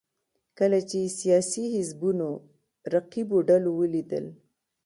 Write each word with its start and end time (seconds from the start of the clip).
کله 0.57 0.79
چې 0.89 0.99
سیاسي 1.19 1.63
حزبونو 1.75 2.29
رقیبو 2.93 3.37
ډلو 3.49 3.71
ولیدل 3.79 4.25